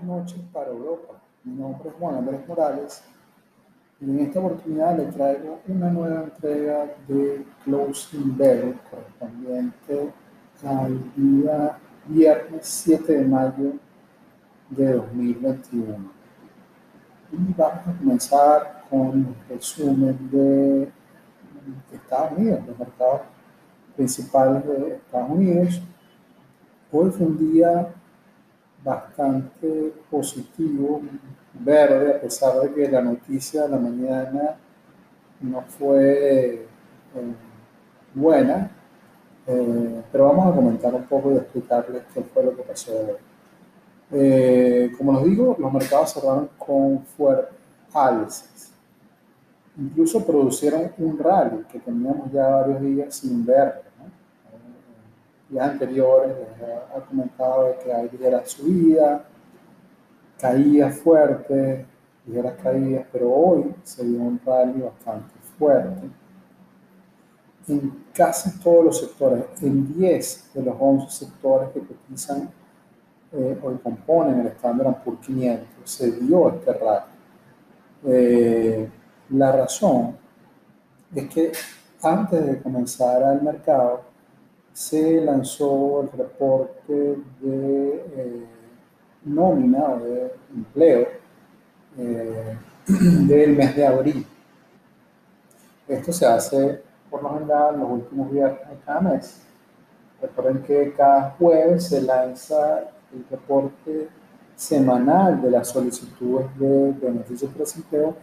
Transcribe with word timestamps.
buenas 0.00 0.02
noches 0.04 0.40
para 0.52 0.70
Europa. 0.70 1.14
Mi 1.44 1.54
nombre 1.54 1.88
es 1.88 1.94
Juan 1.94 2.16
Andrés 2.16 2.40
Morales 2.46 3.02
y 4.00 4.04
en 4.04 4.20
esta 4.20 4.38
oportunidad 4.38 4.96
le 4.96 5.06
traigo 5.06 5.60
una 5.66 5.90
nueva 5.90 6.24
entrega 6.24 6.86
de 7.06 7.44
Closing 7.64 8.36
Bell 8.36 8.78
correspondiente 8.90 10.12
al 10.64 11.14
día 11.14 11.78
viernes 12.06 12.66
7 12.66 13.12
de 13.12 13.24
mayo 13.24 13.72
de 14.70 14.92
2021. 14.92 16.12
Y 17.32 17.54
vamos 17.56 17.86
a 17.86 17.98
comenzar 17.98 18.84
con 18.88 19.10
el 19.10 19.56
resumen 19.56 20.30
de 20.30 20.90
Estados 21.92 22.38
Unidos, 22.38 22.60
los 22.66 22.78
mercados 22.78 23.20
principales 23.96 24.64
de 24.66 24.94
Estados 24.94 25.30
Unidos. 25.30 25.82
Hoy 26.90 27.10
fue 27.10 27.26
un 27.26 27.52
día 27.52 27.94
bastante 28.84 29.92
positivo, 30.10 31.00
verde, 31.54 32.16
a 32.16 32.20
pesar 32.20 32.60
de 32.60 32.72
que 32.72 32.88
la 32.88 33.02
noticia 33.02 33.62
de 33.62 33.68
la 33.68 33.78
mañana 33.78 34.56
no 35.40 35.62
fue 35.62 36.54
eh, 36.54 36.66
buena, 38.14 38.70
eh, 39.46 40.02
pero 40.10 40.26
vamos 40.26 40.52
a 40.52 40.56
comentar 40.56 40.94
un 40.94 41.04
poco 41.04 41.32
y 41.32 41.36
explicarles 41.36 42.02
qué 42.12 42.22
fue 42.22 42.44
lo 42.44 42.56
que 42.56 42.62
pasó 42.62 42.92
hoy. 42.92 43.16
Eh, 44.10 44.92
como 44.96 45.12
les 45.14 45.24
digo, 45.24 45.56
los 45.58 45.72
mercados 45.72 46.12
cerraron 46.14 46.48
con 46.58 47.04
fuertes 47.04 47.54
alzas. 47.92 48.72
Incluso 49.76 50.24
producieron 50.24 50.92
un 50.98 51.18
rally 51.18 51.64
que 51.70 51.78
teníamos 51.78 52.32
ya 52.32 52.48
varios 52.48 52.80
días 52.80 53.14
sin 53.14 53.44
ver 53.44 53.87
días 55.48 55.70
anteriores 55.70 56.36
les 56.36 56.68
he 56.68 57.06
comentado 57.06 57.76
que 57.82 57.92
hay 57.92 58.08
ligeras 58.10 58.50
subidas, 58.50 59.22
caídas 60.38 60.98
fuertes, 60.98 61.86
ligeras 62.26 62.54
caídas, 62.62 63.06
pero 63.12 63.32
hoy 63.32 63.74
se 63.82 64.04
dio 64.04 64.20
un 64.20 64.40
rally 64.44 64.80
bastante 64.82 65.34
fuerte 65.58 66.10
en 67.68 68.04
casi 68.14 68.58
todos 68.60 68.84
los 68.84 69.00
sectores, 69.00 69.44
en 69.60 69.92
10 69.94 70.50
de 70.54 70.62
los 70.62 70.74
11 70.78 71.26
sectores 71.26 71.68
que 71.70 71.80
cotizan 71.80 72.50
eh, 73.32 73.58
o 73.62 73.78
componen 73.82 74.40
el 74.40 74.46
estándar 74.46 75.02
por 75.04 75.20
500, 75.20 75.68
se 75.84 76.12
dio 76.12 76.48
este 76.48 76.72
rally. 76.72 77.04
Eh, 78.06 78.88
la 79.30 79.52
razón 79.52 80.16
es 81.14 81.28
que 81.28 81.52
antes 82.02 82.46
de 82.46 82.62
comenzar 82.62 83.34
el 83.34 83.42
mercado, 83.42 84.07
se 84.78 85.20
lanzó 85.20 86.02
el 86.02 86.16
reporte 86.16 87.16
de 87.40 88.04
eh, 88.16 88.46
nómina 89.24 89.84
o 89.84 89.98
de 89.98 90.32
empleo 90.54 91.08
eh, 91.98 92.56
del 92.86 93.56
mes 93.56 93.74
de 93.74 93.84
abril. 93.84 94.24
Esto 95.88 96.12
se 96.12 96.26
hace 96.26 96.80
por 97.10 97.24
lo 97.24 97.34
general 97.34 97.80
los 97.80 97.90
últimos 97.90 98.30
días 98.30 98.52
de 98.52 98.76
cada 98.86 99.00
mes. 99.00 99.42
Recuerden 100.22 100.62
que 100.62 100.92
cada 100.96 101.30
jueves 101.30 101.88
se 101.88 102.00
lanza 102.00 102.78
el 103.12 103.26
reporte 103.28 104.08
semanal 104.54 105.42
de 105.42 105.50
las 105.50 105.66
solicitudes 105.66 106.46
de 106.56 106.92
beneficios 107.02 107.50
por 107.50 107.62
desempleo, 107.62 108.14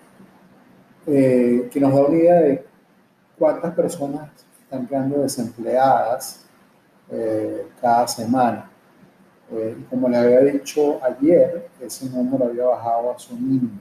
eh, 1.06 1.68
que 1.70 1.80
nos 1.82 1.94
da 1.94 2.06
una 2.06 2.18
idea 2.18 2.40
de 2.40 2.66
cuántas 3.38 3.74
personas 3.74 4.30
están 4.64 4.88
quedando 4.88 5.22
desempleadas 5.22 6.45
eh, 7.10 7.68
cada 7.80 8.08
semana. 8.08 8.70
Eh, 9.52 9.78
como 9.90 10.10
le 10.10 10.18
había 10.18 10.40
dicho 10.40 11.00
ayer, 11.04 11.68
ese 11.80 12.10
número 12.10 12.46
había 12.46 12.66
bajado 12.66 13.12
a 13.12 13.20
su 13.20 13.36
mínimo 13.36 13.80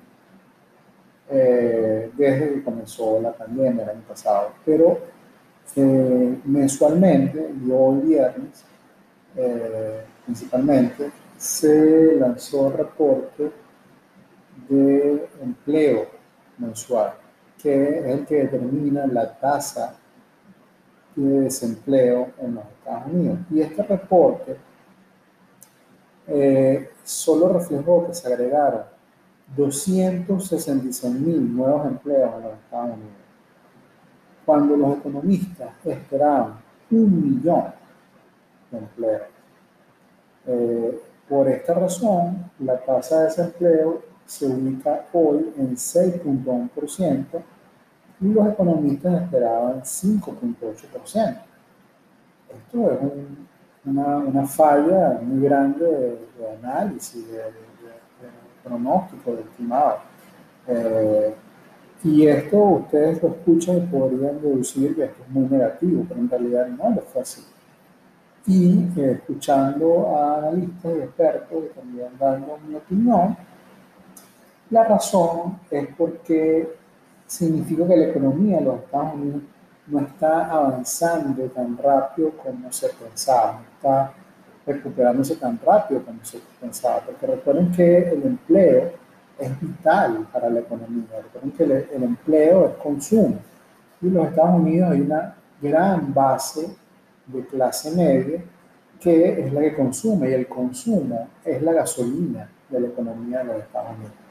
eh, 1.31 2.11
desde 2.15 2.55
que 2.55 2.63
comenzó 2.63 3.19
la 3.23 3.33
pandemia 3.33 3.85
el 3.85 3.91
año 3.91 4.03
pasado. 4.07 4.51
Pero 4.65 4.99
mensualmente, 6.45 7.51
y 7.65 7.71
hoy 7.73 8.01
viernes, 8.03 8.65
principalmente, 10.27 11.11
se 11.39 12.17
lanzó 12.17 12.69
el 12.69 12.75
reporte 12.75 13.51
de 14.69 15.29
empleo 15.43 16.07
mensual, 16.59 17.15
que 17.61 17.99
es 17.99 18.05
el 18.05 18.27
que 18.27 18.43
determina 18.43 19.07
la 19.07 19.33
tasa 19.39 19.97
de 21.17 21.41
desempleo 21.41 22.33
en 22.39 22.55
los 22.57 22.65
Estados 22.65 23.13
Unidos. 23.13 23.39
Y 23.51 23.61
este 23.61 23.83
reporte 23.83 24.57
eh, 26.27 26.91
solo 27.03 27.53
reflejó 27.53 28.07
que 28.07 28.15
se 28.15 28.33
agregaron 28.33 28.83
266 29.57 31.13
mil 31.15 31.55
nuevos 31.55 31.87
empleos 31.87 32.35
en 32.37 32.43
los 32.43 32.53
Estados 32.55 32.91
Unidos, 32.97 33.13
cuando 34.45 34.77
los 34.77 34.99
economistas 34.99 35.71
esperaban 35.85 36.55
un 36.91 37.23
millón 37.23 37.65
de 38.71 38.79
empleos. 38.79 39.23
Eh, 40.47 41.01
por 41.29 41.49
esta 41.49 41.75
razón, 41.75 42.51
la 42.61 42.79
tasa 42.79 43.21
de 43.21 43.25
desempleo 43.27 44.03
se 44.27 44.47
ubica 44.47 45.07
hoy 45.13 45.53
en 45.59 45.75
6.1% 45.75 47.43
y 48.25 48.33
los 48.33 48.47
economistas 48.49 49.23
esperaban 49.23 49.83
5.8%. 49.83 51.39
Esto 52.49 52.91
es 52.91 52.99
una, 53.85 54.17
una, 54.17 54.47
falla 54.47 55.21
muy 55.23 55.45
grande 55.45 55.85
de, 55.85 56.51
análisis, 56.59 57.31
de, 57.31 57.43
pronóstico, 58.63 59.35
de 59.35 59.43
estimado. 59.43 59.99
Eh, 60.67 61.35
y 62.03 62.27
esto 62.27 62.57
ustedes 62.57 63.23
lo 63.23 63.29
escuchan 63.29 63.77
y 63.77 63.81
podrían 63.81 64.41
deducir 64.41 64.97
que 64.97 65.05
esto 65.05 65.23
es 65.23 65.29
muy 65.29 65.47
negativo, 65.47 66.07
pero 66.09 66.21
en 66.21 66.31
realidad 66.31 66.67
no 66.69 66.91
lo 66.91 67.03
fue 67.03 67.21
así. 67.21 67.45
Y 68.47 68.89
eh, 68.97 69.19
escuchando 69.21 70.17
a 70.17 70.39
analistas 70.39 70.93
y 70.97 71.01
expertos 71.01 71.65
y 71.65 71.79
también 71.79 72.09
dando 72.19 72.59
mi 72.67 72.75
opinión, 72.75 73.37
la 74.71 74.85
razón 74.85 75.59
es 75.71 75.89
porque 75.95 76.84
significa 77.27 77.87
que 77.87 77.97
la 77.97 78.07
economía 78.07 78.59
de 78.59 78.65
los 78.65 78.77
Estados 78.77 79.15
Unidos 79.15 79.43
no 79.87 80.01
está 80.01 80.51
avanzando 80.51 81.45
tan 81.47 81.77
rápido 81.77 82.31
como 82.43 82.73
se 82.73 82.89
pensaba, 82.89 83.61
no 83.61 83.67
está 83.77 84.13
recuperándose 84.67 85.37
tan 85.37 85.59
rápido 85.65 86.03
como 86.03 86.25
se 86.25 86.39
pensaba, 86.61 87.01
porque 87.01 87.27
recuerden 87.27 87.71
que 87.71 88.09
el 88.09 88.23
empleo 88.23 88.93
es 89.39 89.61
vital 89.61 90.27
para 90.33 90.49
la 90.49 90.61
economía, 90.61 91.05
recuerden 91.23 91.51
que 91.53 91.65
el, 91.65 92.03
empleo 92.03 92.67
es 92.69 92.75
consumo, 92.77 93.39
y 94.01 94.09
los 94.09 94.27
Estados 94.27 94.61
Unidos 94.61 94.91
hay 94.91 95.01
una 95.03 95.37
gran 95.61 96.15
base 96.15 96.75
de 97.27 97.47
clase 97.47 97.91
media 97.91 98.43
que 99.01 99.47
es 99.47 99.53
la 99.53 99.61
que 99.61 99.75
consume, 99.75 100.31
y 100.31 100.33
el 100.33 100.47
consumo 100.47 101.29
es 101.45 101.61
la 101.61 101.73
gasolina 101.73 102.49
de 102.71 102.81
la 102.81 102.89
economía 102.89 103.39
de 103.39 103.45
los 103.45 103.57
Estados 103.57 103.91
Unidos. 103.97 104.24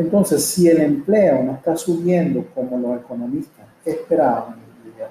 Entonces, 0.00 0.44
si 0.46 0.66
el 0.66 0.80
empleo 0.80 1.42
no 1.42 1.52
está 1.52 1.76
subiendo 1.76 2.46
como 2.54 2.78
los 2.78 3.00
economistas 3.00 3.66
esperaban, 3.84 4.54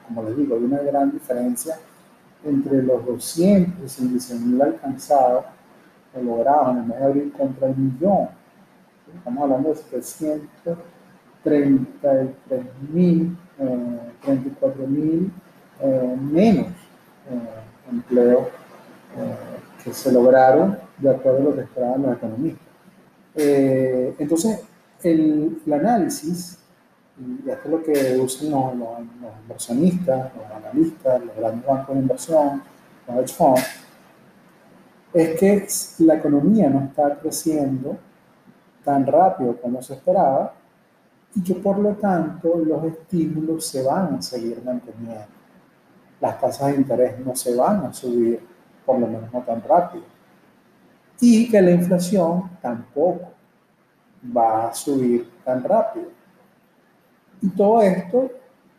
como 0.08 0.24
les 0.24 0.36
digo, 0.36 0.56
hay 0.56 0.64
una 0.64 0.80
gran 0.80 1.12
diferencia 1.12 1.78
entre 2.44 2.82
los 2.82 3.06
216 3.06 4.42
mil 4.42 4.60
alcanzados 4.60 5.46
o 6.16 6.24
logrados 6.24 6.72
en 6.72 6.78
el 6.78 6.86
mes 6.86 6.98
de 6.98 7.06
abril 7.06 7.32
contra 7.38 7.68
el 7.68 7.78
millón. 7.78 8.30
Estamos 9.16 9.44
hablando 9.44 9.70
de 9.70 9.76
733 9.76 12.62
mil, 12.92 13.38
34 14.24 14.88
mil 14.88 15.32
eh, 15.82 16.18
menos 16.20 16.66
eh, 16.66 16.72
empleos 17.92 18.48
eh, 18.48 19.36
que 19.84 19.94
se 19.94 20.12
lograron 20.12 20.80
de 20.98 21.12
acuerdo 21.12 21.42
a 21.42 21.44
lo 21.44 21.54
que 21.56 21.62
esperaban 21.62 22.02
los 22.02 22.18
economistas. 22.18 22.66
entonces, 23.36 24.64
el, 25.04 25.62
análisis, 25.72 26.60
y 27.18 27.50
esto 27.50 27.64
es 27.66 27.72
lo 27.72 27.84
que 27.84 28.18
usan 28.18 28.80
los, 28.80 29.00
inversionistas, 29.44 30.32
los 30.36 30.46
analistas, 30.52 31.26
los 31.26 31.36
grandes 31.36 31.66
bancos 31.66 31.96
de 31.96 32.02
inversión, 32.02 32.64
los 33.08 33.18
hedge 33.18 33.34
funds, 33.34 33.68
es 35.14 35.40
que 35.40 35.68
la 36.06 36.16
economía 36.16 36.70
no 36.70 36.82
está 36.86 37.16
creciendo 37.18 37.98
tan 38.84 39.06
rápido 39.06 39.60
como 39.60 39.82
se 39.82 39.96
esperaba 39.96 40.54
y 41.36 41.44
que 41.44 41.56
por 41.56 41.80
lo 41.80 41.96
tanto 41.96 42.58
los 42.58 42.84
estímulos 42.86 43.66
se 43.66 43.84
van 43.84 44.16
a 44.16 44.22
seguir 44.22 44.62
manteniendo. 44.64 45.28
Las 46.22 46.40
tasas 46.40 46.68
de 46.68 46.76
interés 46.76 47.20
no 47.20 47.36
se 47.36 47.56
van 47.56 47.86
a 47.86 47.94
subir, 47.94 48.40
por 48.86 49.00
lo 49.00 49.08
menos 49.08 49.32
no 49.32 49.42
tan 49.42 49.62
rápido. 49.62 50.04
Y 51.22 51.50
que 51.50 51.62
la 51.62 51.72
inflación 51.72 52.50
tampoco 52.62 53.39
va 54.26 54.68
a 54.68 54.74
subir 54.74 55.30
tan 55.44 55.64
rápido. 55.64 56.08
Y 57.42 57.50
todo 57.50 57.82
esto 57.82 58.30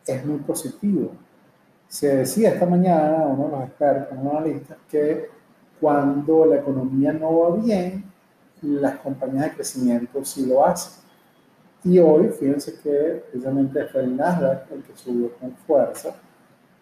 es 0.06 0.24
muy 0.24 0.38
positivo. 0.38 1.12
Se 1.88 2.16
decía 2.16 2.50
esta 2.50 2.66
mañana, 2.66 3.26
uno 3.26 3.44
de 3.46 3.50
los 3.50 3.62
expertos, 3.64 4.18
uno 4.18 4.20
de 4.20 4.34
los 4.34 4.44
analistas, 4.44 4.78
que 4.88 5.30
cuando 5.80 6.46
la 6.46 6.56
economía 6.56 7.12
no 7.12 7.40
va 7.40 7.56
bien, 7.56 8.04
las 8.62 8.98
compañías 8.98 9.44
de 9.44 9.54
crecimiento 9.54 10.24
sí 10.24 10.46
lo 10.46 10.64
hacen. 10.64 11.02
Y 11.82 11.98
hoy, 11.98 12.28
fíjense 12.28 12.78
que 12.80 13.24
precisamente 13.30 13.86
fue 13.86 14.02
el 14.02 14.16
Nasdaq 14.16 14.70
el 14.70 14.82
que 14.82 14.94
subió 14.94 15.32
con 15.38 15.52
fuerza 15.66 16.14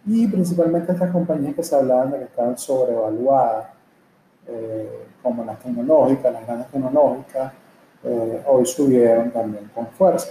y 0.04 0.26
principalmente 0.26 0.92
estas 0.92 1.10
compañías 1.10 1.54
que 1.54 1.62
se 1.62 1.76
hablaban 1.76 2.10
de 2.10 2.18
que 2.18 2.24
estaban 2.24 2.56
sobrevaluadas, 2.56 3.68
eh, 4.46 5.06
como 5.22 5.44
las 5.44 5.58
tecnológicas, 5.58 6.32
las 6.32 6.46
grandes 6.46 6.68
tecnológicas, 6.68 7.52
eh, 8.04 8.42
hoy 8.46 8.66
subieron 8.66 9.30
también 9.30 9.70
con 9.74 9.86
fuerza. 9.88 10.28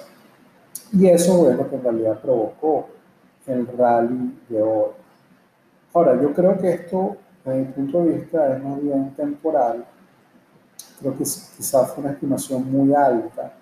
Y 0.93 1.07
eso 1.07 1.49
es 1.49 1.57
lo 1.57 1.69
que 1.69 1.75
en 1.75 1.83
realidad 1.83 2.19
provocó 2.21 2.87
el 3.45 3.67
rally 3.77 4.39
de 4.49 4.61
hoy. 4.61 4.91
Ahora, 5.93 6.21
yo 6.21 6.33
creo 6.33 6.57
que 6.57 6.69
esto, 6.69 7.17
desde 7.43 7.59
mi 7.59 7.65
punto 7.65 8.03
de 8.03 8.17
vista, 8.17 8.55
es 8.55 8.63
más 8.63 8.81
bien 8.81 9.13
temporal. 9.15 9.85
Creo 10.99 11.13
que 11.13 11.23
quizás 11.23 11.91
fue 11.91 12.03
una 12.03 12.13
estimación 12.13 12.71
muy 12.71 12.93
alta 12.93 13.53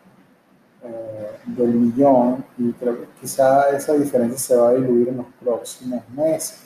eh, 0.83 1.31
del 1.45 1.73
millón 1.73 2.45
y 2.57 2.71
creo 2.73 2.97
que 2.99 3.07
quizá 3.21 3.69
esa 3.69 3.93
diferencia 3.93 4.37
se 4.37 4.55
va 4.55 4.69
a 4.69 4.73
diluir 4.73 5.09
en 5.09 5.17
los 5.17 5.25
próximos 5.41 6.07
meses. 6.09 6.63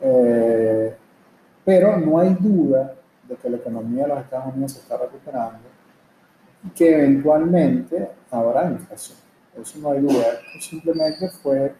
Eh, 0.00 0.96
pero 1.64 1.96
no 1.96 2.18
hay 2.18 2.34
duda 2.38 2.94
de 3.28 3.36
que 3.36 3.50
la 3.50 3.56
economía 3.56 4.04
de 4.04 4.08
los 4.08 4.20
Estados 4.20 4.54
Unidos 4.54 4.72
se 4.72 4.80
está 4.80 4.96
recuperando 4.96 5.75
que 6.74 6.92
eventualmente 6.92 8.10
habrá 8.30 8.70
inflación. 8.70 9.18
Eso 9.60 9.78
no 9.78 9.92
hay 9.92 10.00
duda. 10.00 10.40
Simplemente 10.60 11.28
fue 11.30 11.74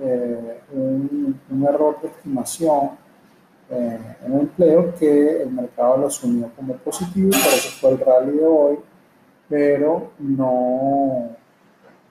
eh, 0.00 0.60
un, 0.72 1.66
error 1.68 2.00
de 2.00 2.08
estimación 2.08 2.90
en 3.70 4.16
el 4.26 4.40
empleo 4.40 4.94
que 4.94 5.42
el 5.42 5.50
mercado 5.50 5.96
lo 5.96 6.06
asumió 6.08 6.50
como 6.54 6.74
positivo, 6.74 7.30
por 7.30 7.52
eso 7.52 7.70
fue 7.80 7.90
el 7.92 7.98
rally 7.98 8.38
de 8.38 8.46
hoy 8.46 8.78
pero 9.48 10.12
no, 10.18 11.36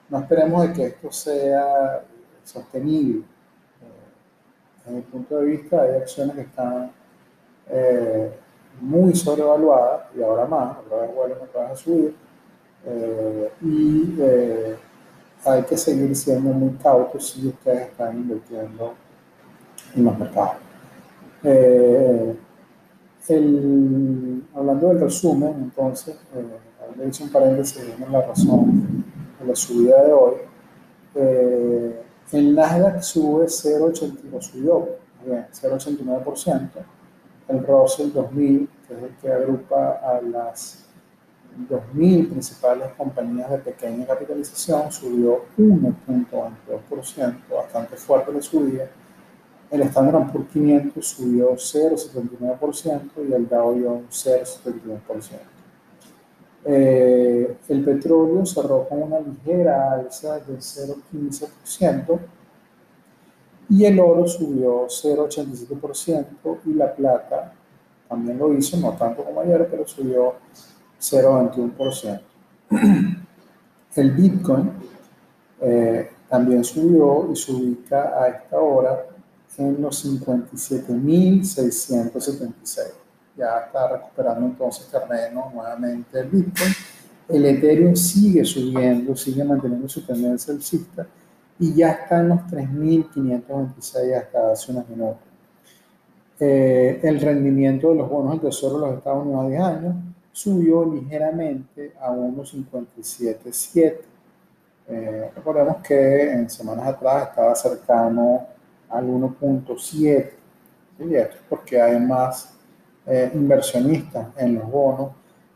no 0.09 0.19
esperemos 0.19 0.67
de 0.67 0.73
que 0.73 0.85
esto 0.85 1.11
sea 1.11 2.03
sostenible. 2.44 3.19
Eh, 3.19 3.25
desde 4.77 4.91
mi 4.97 5.01
punto 5.01 5.38
de 5.38 5.45
vista, 5.45 5.81
hay 5.81 5.95
acciones 5.95 6.35
que 6.35 6.41
están 6.41 6.91
eh, 7.69 8.31
muy 8.81 9.15
sobrevaluadas 9.15 10.07
y 10.15 10.21
ahora 10.21 10.45
más, 10.45 10.77
otra 10.79 11.01
vez 11.01 11.15
vuelven 11.15 11.37
otra 11.41 11.61
vez 11.63 11.71
a 11.71 11.75
subir. 11.75 12.15
Eh, 12.85 13.51
y 13.61 14.19
hay 15.45 15.63
que 15.63 15.77
seguir 15.77 16.15
siendo 16.15 16.51
muy 16.51 16.71
cautos 16.77 17.29
si 17.29 17.47
ustedes 17.47 17.89
están 17.89 18.15
invirtiendo 18.17 18.93
en 19.95 20.05
los 20.05 20.17
mercados. 20.17 20.55
El, 23.29 24.43
hablando 24.53 24.89
del 24.89 24.99
resumen, 24.99 25.53
entonces, 25.61 26.17
le 26.97 27.07
hice 27.07 27.23
un 27.23 27.29
paréntesis, 27.29 27.79
en 27.79 28.11
la 28.11 28.21
razón 28.21 29.05
de 29.39 29.47
la 29.47 29.55
subida 29.55 30.03
de 30.03 30.11
hoy. 30.11 30.33
Eh, 31.15 32.01
el 32.31 32.55
Nasdaq 32.55 33.01
sube 33.01 33.45
0,89, 33.45 34.41
subió 34.41 34.89
0,89%. 35.25 36.69
El 37.48 37.66
Russell 37.66 38.12
2000, 38.12 38.69
que 38.88 38.94
es 38.94 39.04
el 39.04 39.16
que 39.18 39.31
agrupa 39.31 40.00
a 40.04 40.22
las 40.22 40.86
2.000 41.69 42.30
principales 42.30 42.88
compañías 42.98 43.50
de 43.51 43.57
pequeña 43.60 44.06
capitalización, 44.06 44.92
subió 44.92 45.45
1.22%, 45.57 47.36
bastante 47.50 47.95
fuerte 47.95 48.31
la 48.31 48.42
subida. 48.42 48.88
El 49.69 49.81
Standard 49.84 50.31
Poor's 50.31 50.50
500 50.51 51.06
subió 51.06 51.51
0,79% 51.54 53.28
y 53.28 53.34
el 53.34 53.48
Dow 53.48 53.72
Jones 53.84 54.25
0,71%. 54.63 55.54
Eh, 56.66 57.57
el 57.68 57.84
petróleo 57.84 58.45
cerró 58.45 58.88
con 58.88 59.04
una 59.04 59.19
ligera 59.19 59.92
alza 59.94 60.40
de 60.40 60.57
0,15% 60.57 62.19
y 63.69 63.86
el 63.86 64.00
oro 64.00 64.27
subió 64.27 64.88
0,87% 64.88 66.60
y 66.65 66.74
la 66.74 66.94
plata 66.94 67.54
también 68.07 68.38
lo 68.38 68.54
hizo, 68.54 68.77
no 68.77 68.94
tanto 68.94 69.24
como 69.24 69.42
ayer, 69.42 69.68
pero 69.69 69.88
subió 69.88 70.36
0,21%. 71.00 72.21
El 73.95 74.12
Bitcoin 74.12 74.71
eh, 75.62 76.10
también 76.27 76.63
subió 76.63 77.31
y 77.31 77.36
se 77.36 77.51
ubica 77.51 78.19
a 78.19 78.27
esta 78.27 78.60
hora 78.60 79.06
en 79.57 79.80
los 79.81 80.04
57.676 80.04 83.04
ya 83.36 83.59
está 83.66 83.88
recuperando 83.88 84.45
entonces 84.45 84.88
terreno 84.88 85.51
nuevamente 85.54 86.19
el 86.19 86.27
Bitcoin. 86.27 86.71
El 87.27 87.45
Ethereum 87.45 87.95
sigue 87.95 88.45
subiendo, 88.45 89.16
sigue 89.16 89.44
manteniendo 89.44 89.88
su 89.88 90.06
tendencia 90.06 90.54
alcista 90.54 91.07
y 91.59 91.75
ya 91.75 91.91
está 91.91 92.19
en 92.19 92.29
los 92.29 92.39
3.526 92.41 94.17
hasta 94.17 94.51
hace 94.51 94.71
unos 94.71 94.89
minutos. 94.89 95.21
Eh, 96.39 97.00
el 97.03 97.21
rendimiento 97.21 97.89
de 97.89 97.95
los 97.95 98.09
bonos 98.09 98.31
del 98.33 98.41
Tesoro 98.41 98.79
de 98.79 98.88
los 98.88 98.97
Estados 98.97 99.25
Unidos 99.25 99.45
a 99.45 99.50
10 99.50 99.61
años 99.61 99.95
subió 100.31 100.83
ligeramente 100.83 101.94
a 102.01 102.11
unos 102.11 102.53
57.7. 102.53 103.97
Eh, 104.88 105.31
recordemos 105.35 105.77
que 105.77 106.31
en 106.33 106.50
semanas 106.50 106.88
atrás 106.88 107.29
estaba 107.29 107.56
cercano 107.56 108.47
al 108.89 109.07
1.7. 109.07 110.31
Y 110.99 111.15
esto 111.15 111.35
es 111.35 111.41
porque 111.47 111.81
hay 111.81 111.99
más 111.99 112.53
eh, 113.06 113.31
inversionistas 113.33 114.27
en 114.38 114.56
los 114.56 114.69
bonos. 114.69 115.11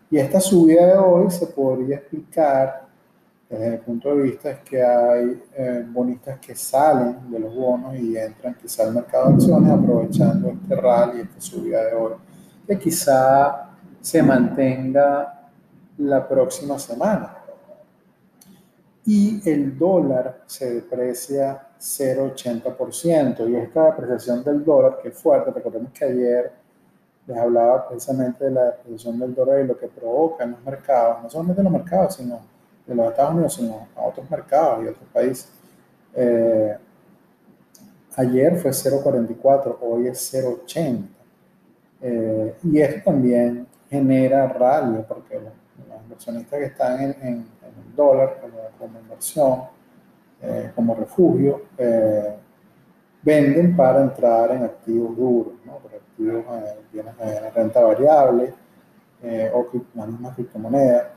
Y 0.10 0.18
esta 0.18 0.40
subida 0.40 0.86
de 0.86 0.98
hoy 0.98 1.30
se 1.32 1.48
podría 1.48 1.98
explicar 1.98 2.87
desde 3.50 3.76
el 3.76 3.80
punto 3.80 4.14
de 4.14 4.24
vista 4.24 4.50
es 4.50 4.60
que 4.60 4.84
hay 4.84 5.42
eh, 5.56 5.86
bonistas 5.88 6.38
que 6.40 6.54
salen 6.54 7.32
de 7.32 7.40
los 7.40 7.56
bonos 7.56 7.96
y 7.96 8.18
entran 8.18 8.56
quizá 8.56 8.84
al 8.84 8.94
mercado 8.94 9.30
de 9.30 9.34
acciones 9.36 9.72
aprovechando 9.72 10.50
este 10.50 10.76
rally, 10.76 11.22
esta 11.22 11.40
subida 11.40 11.86
de 11.86 11.94
hoy, 11.94 12.14
que 12.68 12.78
quizá 12.78 13.70
se 14.02 14.22
mantenga 14.22 15.50
la 15.98 16.28
próxima 16.28 16.78
semana. 16.78 17.36
Y 19.06 19.50
el 19.50 19.78
dólar 19.78 20.42
se 20.46 20.74
deprecia 20.76 21.70
0,80%. 21.80 23.50
Y 23.50 23.56
esta 23.56 23.86
depreciación 23.86 24.44
del 24.44 24.66
dólar, 24.66 25.00
que 25.02 25.10
es 25.10 25.18
fuerte, 25.18 25.52
recordemos 25.52 25.94
que 25.94 26.04
ayer 26.04 26.52
les 27.26 27.38
hablaba 27.38 27.88
precisamente 27.88 28.44
de 28.44 28.52
la 28.52 28.64
depreciación 28.66 29.20
del 29.20 29.34
dólar 29.34 29.62
y 29.64 29.68
lo 29.68 29.78
que 29.78 29.88
provoca 29.88 30.44
en 30.44 30.52
los 30.52 30.64
mercados, 30.64 31.24
no 31.24 31.30
solamente 31.30 31.62
en 31.62 31.66
los 31.66 31.74
mercados, 31.74 32.16
sino 32.16 32.57
de 32.88 32.96
los 32.96 33.10
Estados 33.12 33.34
Unidos, 33.34 33.54
sino 33.54 33.88
a 33.96 34.02
otros 34.02 34.30
mercados 34.30 34.84
y 34.84 34.88
otros 34.88 35.10
países. 35.12 35.52
Eh, 36.16 36.78
ayer 38.16 38.58
fue 38.58 38.72
0,44, 38.72 39.78
hoy 39.82 40.08
es 40.08 40.34
0,80. 40.34 41.08
Eh, 42.02 42.56
y 42.64 42.80
esto 42.80 43.12
también 43.12 43.68
genera 43.90 44.48
rally, 44.48 45.04
porque 45.08 45.36
los, 45.36 45.54
inversionistas 46.04 46.60
que 46.60 46.66
están 46.66 47.02
en, 47.02 47.10
en, 47.22 47.34
el 47.36 47.96
dólar 47.96 48.40
como, 48.80 49.00
inversión, 49.00 49.64
eh, 50.42 50.72
como 50.76 50.96
refugio, 50.96 51.64
venden 53.22 53.76
para 53.76 54.04
entrar 54.04 54.52
en 54.52 54.64
activos 54.64 55.18
duros, 55.18 55.54
¿no? 55.66 55.74
activos 55.74 56.46
bienes 56.92 57.18
de 57.18 57.50
renta 57.52 57.82
variable 57.82 58.54
eh, 59.22 59.52
o 59.54 59.68
la 59.96 60.06
misma 60.06 60.34
criptomoneda. 60.34 61.16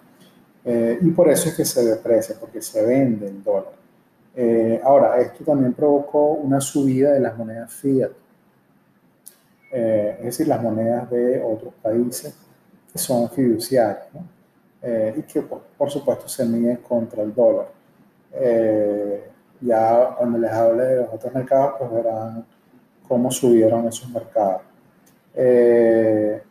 Eh, 0.65 0.99
y 1.01 1.11
por 1.11 1.29
eso 1.29 1.49
es 1.49 1.57
que 1.57 1.65
se 1.65 1.85
deprecia, 1.85 2.37
porque 2.39 2.61
se 2.61 2.85
vende 2.85 3.27
el 3.29 3.43
dólar. 3.43 3.73
Eh, 4.35 4.81
ahora, 4.85 5.19
esto 5.21 5.45
también 5.45 5.73
provocó 5.73 6.33
una 6.33 6.61
subida 6.61 7.13
de 7.13 7.21
las 7.21 7.37
monedas 7.37 7.73
fiat, 7.73 8.11
es 9.73 10.25
decir, 10.25 10.49
las 10.49 10.61
monedas 10.61 11.09
de 11.11 11.41
otros 11.41 11.73
países 11.81 12.35
que 12.93 12.99
son 12.99 13.31
fiduciarias, 13.31 14.09
¿no? 14.13 14.25
y 15.17 15.23
que 15.23 15.43
por, 15.43 15.91
supuesto 15.91 16.27
se 16.27 16.45
miden 16.45 16.79
contra 16.79 17.23
el 17.23 17.33
dólar. 17.33 17.69
ya 19.61 20.15
cuando 20.19 20.39
les 20.39 20.51
hable 20.51 20.83
de 20.85 20.97
los 20.97 21.09
otros 21.13 21.33
mercados, 21.35 21.75
pues 21.79 21.93
verán 21.93 22.45
cómo 23.07 23.31
subieron 23.31 23.87
esos 23.87 24.09
mercados. 24.11 24.63
Eh, 25.35 26.43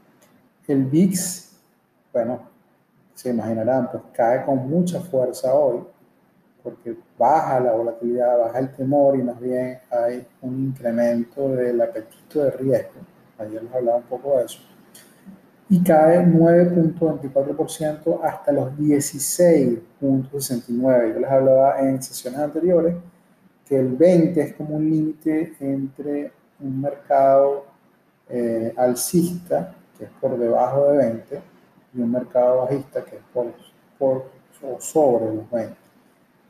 el 0.67 0.85
VIX, 0.85 1.51
bueno, 2.13 2.41
se 3.19 3.29
imaginarán, 3.31 3.89
pues 3.91 4.03
cae 4.13 4.45
con 4.45 4.69
mucha 4.69 5.01
fuerza 5.01 5.53
hoy, 5.53 5.83
porque 6.63 6.95
baja 7.17 7.59
la 7.59 7.73
volatilidad, 7.73 8.39
baja 8.39 8.59
el 8.59 8.71
temor 8.71 9.17
y 9.17 9.23
más 9.23 9.37
bien 9.41 9.77
hay 9.91 10.25
un 10.41 10.67
incremento 10.67 11.49
del 11.49 11.81
apetito 11.81 12.45
de 12.45 12.51
riesgo. 12.51 13.01
Ayer 13.37 13.61
les 13.61 13.73
hablaba 13.73 13.97
un 13.97 14.03
poco 14.03 14.37
de 14.37 14.45
eso. 14.45 14.61
Y 15.67 15.83
cae 15.83 16.25
9.24% 16.25 18.21
hasta 18.23 18.53
los 18.53 18.71
16.69. 18.77 21.13
Yo 21.13 21.19
les 21.19 21.29
hablaba 21.29 21.81
en 21.81 22.01
sesiones 22.01 22.39
anteriores 22.39 22.95
que 23.65 23.77
el 23.77 23.97
20 23.97 24.41
es 24.41 24.53
como 24.53 24.77
un 24.77 24.89
límite 24.89 25.55
entre 25.59 26.31
un 26.61 26.79
mercado 26.79 27.65
eh, 28.29 28.73
alcista, 28.77 29.75
que 29.97 30.05
es 30.05 30.11
por 30.21 30.39
debajo 30.39 30.91
de 30.91 30.97
20, 30.97 31.58
y 31.93 32.01
un 32.01 32.11
mercado 32.11 32.63
bajista 32.63 33.03
que 33.03 33.15
es 33.17 33.21
por, 33.33 33.53
por 33.97 34.39
o 34.61 34.79
sobre 34.79 35.35
los 35.35 35.49
20. 35.49 35.75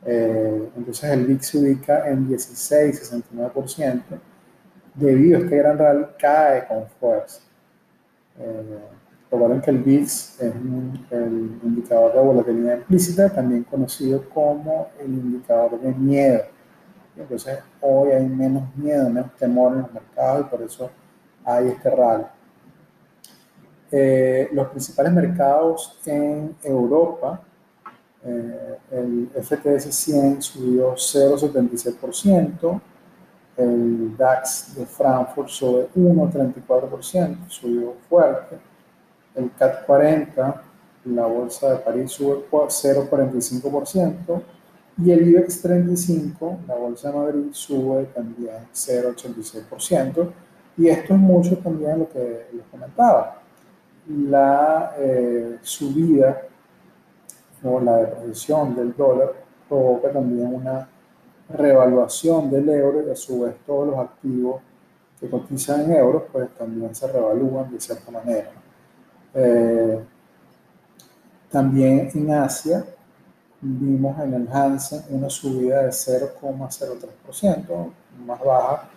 Eh, 0.06 0.70
entonces 0.76 1.10
el 1.10 1.26
VIX 1.26 1.46
se 1.46 1.58
ubica 1.58 2.08
en 2.08 2.28
16-69%, 2.28 4.02
debido 4.94 5.38
a 5.38 5.40
este 5.42 5.56
gran 5.56 5.78
rally 5.78 6.06
cae 6.18 6.66
con 6.66 6.86
fuerza. 6.98 7.40
Eh, 8.38 8.78
recuerden 9.30 9.60
que 9.60 9.70
el 9.70 9.78
VIX 9.78 10.40
es 10.40 10.54
el 11.10 11.60
indicador 11.62 12.14
de 12.14 12.20
volatilidad 12.20 12.78
implícita, 12.78 13.28
también 13.28 13.64
conocido 13.64 14.28
como 14.30 14.88
el 14.98 15.12
indicador 15.12 15.80
de 15.80 15.92
miedo. 15.92 16.42
Entonces 17.16 17.58
hoy 17.80 18.12
hay 18.12 18.26
menos 18.26 18.74
miedo, 18.76 19.10
menos 19.10 19.36
temor 19.36 19.72
en 19.72 19.82
los 19.82 19.92
mercados 19.92 20.46
y 20.46 20.50
por 20.50 20.62
eso 20.62 20.90
hay 21.44 21.68
este 21.68 21.90
rally. 21.90 22.24
Eh, 23.92 24.48
los 24.52 24.68
principales 24.68 25.12
mercados 25.12 25.98
en 26.06 26.54
Europa, 26.62 27.40
eh, 28.24 28.78
el 28.92 29.28
FTS 29.34 29.92
100 29.92 30.42
subió 30.42 30.94
0,76%, 30.94 32.80
el 33.56 34.16
DAX 34.16 34.76
de 34.76 34.86
Frankfurt 34.86 35.48
sube 35.48 35.88
1,34%, 35.96 37.48
subió 37.48 37.94
fuerte, 38.08 38.58
el 39.34 39.50
CAT 39.52 39.84
40, 39.84 40.62
la 41.06 41.26
bolsa 41.26 41.72
de 41.72 41.78
París 41.78 42.12
sube 42.12 42.44
0,45%, 42.48 44.42
y 45.02 45.10
el 45.10 45.28
IBEX 45.28 45.62
35, 45.62 46.60
la 46.68 46.76
bolsa 46.76 47.10
de 47.10 47.18
Madrid, 47.18 47.48
sube 47.52 48.04
también 48.14 48.68
0,86%, 48.72 50.32
y 50.76 50.88
esto 50.88 51.14
es 51.14 51.20
mucho 51.20 51.58
también 51.58 51.98
lo 51.98 52.08
que 52.08 52.46
les 52.52 52.64
comentaba 52.70 53.39
la 54.10 54.94
eh, 54.98 55.58
subida 55.62 56.42
o 57.62 57.80
la 57.80 57.96
depreciación 57.98 58.74
del 58.74 58.96
dólar 58.96 59.32
provoca 59.68 60.10
también 60.10 60.54
una 60.54 60.88
revaluación 61.48 62.50
del 62.50 62.68
euro 62.68 63.06
y 63.06 63.10
a 63.10 63.16
su 63.16 63.42
vez 63.42 63.54
todos 63.66 63.88
los 63.88 63.98
activos 63.98 64.62
que 65.18 65.28
cotizan 65.28 65.82
en 65.82 65.92
euros 65.92 66.24
pues 66.32 66.48
también 66.54 66.94
se 66.94 67.06
revalúan 67.06 67.70
de 67.70 67.80
cierta 67.80 68.10
manera. 68.10 68.50
Eh, 69.34 70.00
también 71.50 72.10
en 72.14 72.30
Asia 72.32 72.84
vimos 73.60 74.18
en 74.20 74.34
el 74.34 74.48
Hansen 74.48 75.02
una 75.10 75.28
subida 75.28 75.82
de 75.82 75.90
0,03%, 75.90 77.92
más 78.24 78.40
baja 78.40 78.88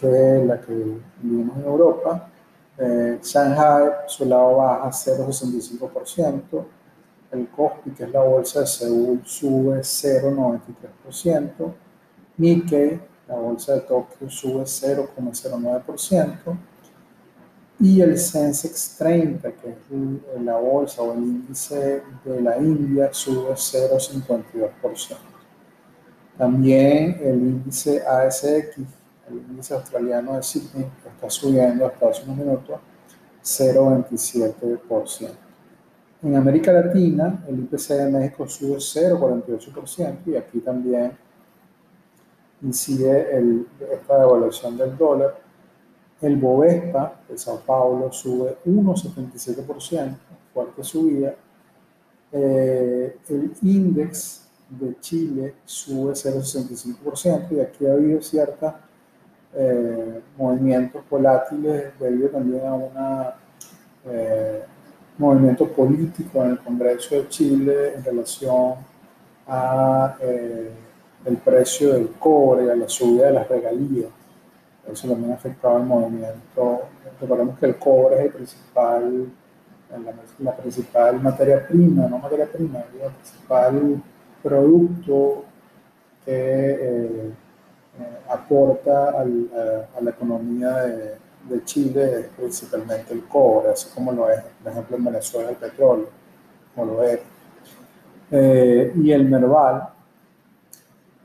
que 0.00 0.44
la 0.44 0.60
que 0.60 0.98
vimos 1.20 1.56
en 1.58 1.64
Europa 1.64 2.28
eh, 2.78 3.18
Shanghai, 3.22 3.90
su 4.06 4.24
lado 4.24 4.56
baja 4.56 4.90
0,65%. 4.90 6.64
El 7.32 7.48
Kospi, 7.48 7.90
que 7.92 8.04
es 8.04 8.10
la 8.10 8.22
bolsa 8.22 8.60
de 8.60 8.66
Seúl, 8.66 9.20
sube 9.24 9.80
0,93%. 9.80 11.72
Nikkei, 12.36 13.00
la 13.28 13.36
bolsa 13.36 13.74
de 13.74 13.80
Tokio, 13.80 14.28
sube 14.28 14.64
0,09%. 14.64 16.58
Y 17.80 18.00
el 18.00 18.18
Sensex 18.18 18.96
30, 18.98 19.52
que 19.52 19.70
es 19.70 19.76
la 20.40 20.56
bolsa 20.56 21.02
o 21.02 21.12
el 21.14 21.18
índice 21.18 22.02
de 22.24 22.40
la 22.40 22.58
India, 22.58 23.08
sube 23.12 23.54
0,52%. 23.54 25.16
También 26.36 27.18
el 27.22 27.36
índice 27.36 28.02
ASX 28.06 28.78
el 29.28 29.36
índice 29.36 29.74
australiano 29.74 30.36
de 30.36 30.42
Sydney 30.42 30.86
está 31.06 31.30
subiendo 31.30 31.86
hasta 31.86 32.08
hace 32.08 32.24
unos 32.24 32.36
minutos 32.36 32.80
0,27%. 33.42 35.30
En 36.22 36.36
América 36.36 36.72
Latina, 36.72 37.44
el 37.48 37.60
IPC 37.60 37.88
de 37.88 38.10
México 38.10 38.48
sube 38.48 38.76
0,48% 38.76 40.18
y 40.26 40.36
aquí 40.36 40.60
también 40.60 41.12
incide 42.62 43.36
el, 43.36 43.66
esta 43.90 44.20
devaluación 44.20 44.76
del 44.76 44.96
dólar. 44.96 45.36
El 46.20 46.36
Bovespa 46.36 47.20
de 47.28 47.36
Sao 47.36 47.58
Paulo 47.66 48.12
sube 48.12 48.56
1,77%, 48.64 50.16
fuerte 50.54 50.84
subida. 50.84 51.34
Eh, 52.30 53.18
el 53.28 53.52
Index 53.62 54.46
de 54.70 54.96
Chile 55.00 55.54
sube 55.64 56.12
0,65% 56.12 57.50
y 57.50 57.60
aquí 57.60 57.84
ha 57.86 57.92
habido 57.94 58.22
cierta 58.22 58.80
eh, 59.54 60.20
movimientos 60.36 61.02
volátiles 61.10 61.98
debido 61.98 62.30
también 62.30 62.66
a 62.66 62.74
un 62.74 62.90
eh, 64.06 64.62
movimiento 65.18 65.68
político 65.68 66.42
en 66.42 66.52
el 66.52 66.58
Congreso 66.58 67.16
de 67.16 67.28
Chile 67.28 67.94
en 67.94 68.04
relación 68.04 68.76
a 69.46 70.16
eh, 70.20 70.70
el 71.24 71.36
precio 71.36 71.92
del 71.92 72.08
cobre, 72.18 72.70
a 72.70 72.76
la 72.76 72.88
subida 72.88 73.26
de 73.26 73.32
las 73.32 73.48
regalías. 73.48 74.10
Eso 74.90 75.08
también 75.08 75.32
ha 75.32 75.34
afectado 75.34 75.76
el 75.76 75.84
movimiento. 75.84 76.82
Recordemos 77.20 77.58
que 77.58 77.66
el 77.66 77.76
cobre 77.76 78.16
es 78.16 78.24
el 78.24 78.32
principal, 78.32 79.28
la, 79.90 80.12
la 80.38 80.56
principal 80.56 81.20
materia 81.20 81.66
prima, 81.68 82.08
no 82.08 82.18
materia 82.18 82.50
prima, 82.50 82.78
el 82.78 83.10
principal 83.12 84.02
producto 84.42 85.44
que 86.24 87.32
aporta 88.32 89.10
a, 89.10 89.24
la 89.24 90.10
economía 90.10 90.70
de, 90.70 91.18
Chile 91.64 92.30
principalmente 92.36 93.12
el 93.12 93.24
cobre, 93.24 93.72
así 93.72 93.88
como 93.92 94.12
lo 94.12 94.30
es, 94.30 94.40
por 94.62 94.70
ejemplo, 94.72 94.96
en 94.96 95.04
Venezuela 95.04 95.50
el 95.50 95.56
petróleo, 95.56 96.08
como 96.74 96.94
lo 96.94 97.02
es. 97.02 97.18
Eh, 98.30 98.92
y 98.96 99.10
el 99.10 99.28
Merval, 99.28 99.88